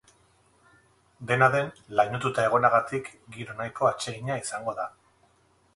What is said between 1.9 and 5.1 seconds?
lainotuta egonagatik, giro nahiko atsegina izango da.